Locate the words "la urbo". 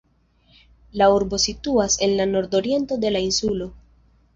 1.01-1.39